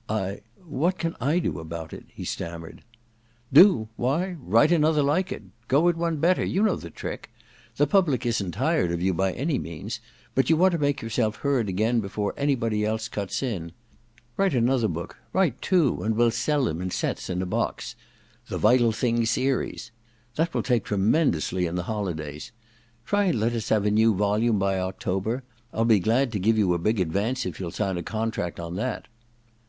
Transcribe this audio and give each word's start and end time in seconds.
* 0.00 0.08
I— 0.08 0.40
what 0.80 0.98
can 0.98 1.14
I 1.20 1.38
do 1.38 1.60
about 1.60 1.92
it?' 1.92 2.06
he 2.16 2.24
stammered. 2.24 2.82
* 3.18 3.52
Do} 3.62 3.86
Why, 3.96 4.36
write 4.40 4.72
another 4.72 5.04
like 5.04 5.30
it— 5.30 5.44
go 5.68 5.86
it 5.86 5.96
one 5.96 6.16
better: 6.16 6.44
you 6.44 6.64
know 6.64 6.74
the 6.74 6.90
trick. 6.90 7.30
The 7.76 7.86
public 7.86 8.26
isn't 8.26 8.56
36 8.56 8.58
THE 8.58 8.64
DESCENT 8.64 8.66
OF 8.66 8.70
MAN 8.70 8.74
vr 8.74 8.88
dred 8.88 8.94
of 8.94 9.02
you 9.02 9.14
hy 9.14 9.30
any 9.40 9.58
means; 9.60 10.00
but 10.34 10.50
you 10.50 10.56
want 10.56 10.72
to 10.72 10.78
make 10.78 11.00
yourself 11.00 11.36
heard 11.36 11.68
again 11.68 12.00
before 12.00 12.34
anybody 12.36 12.84
else 12.84 13.06
cuts 13.06 13.40
in. 13.40 13.70
Write 14.36 14.52
another 14.52 14.88
book— 14.88 15.16
^write 15.32 15.60
two, 15.60 16.02
and 16.02 16.16
we'll 16.16 16.32
sell 16.32 16.64
them 16.64 16.80
in 16.82 16.90
sets 16.90 17.30
in 17.30 17.40
a 17.40 17.46
box: 17.46 17.94
The 18.48 18.58
Vital 18.58 18.90
Thing 18.90 19.24
Series. 19.24 19.92
That 20.34 20.52
will 20.54 20.64
take 20.64 20.82
tremendously 20.82 21.66
in 21.66 21.76
the 21.76 21.84
holi 21.84 22.14
days. 22.14 22.50
Try 23.06 23.26
and 23.26 23.38
let 23.38 23.52
us 23.54 23.68
have 23.68 23.86
a 23.86 23.92
new 23.92 24.12
volume 24.16 24.58
by 24.58 24.76
October— 24.80 25.44
I'll 25.72 25.84
be 25.84 26.00
glad 26.00 26.32
to 26.32 26.40
give 26.40 26.58
you 26.58 26.74
a 26.74 26.78
big 26.80 26.98
advance 26.98 27.46
if 27.46 27.60
you'll 27.60 27.70
sign 27.70 27.96
a 27.96 28.02
contract 28.02 28.58
on 28.58 28.74
that.' 28.74 29.06